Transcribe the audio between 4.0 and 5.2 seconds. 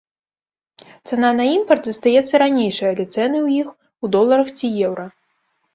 у доларах ці еўра.